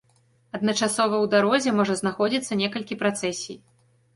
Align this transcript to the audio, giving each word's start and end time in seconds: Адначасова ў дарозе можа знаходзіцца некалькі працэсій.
Адначасова 0.57 1.15
ў 1.17 1.25
дарозе 1.35 1.75
можа 1.81 1.99
знаходзіцца 2.01 2.59
некалькі 2.63 2.99
працэсій. 3.03 3.57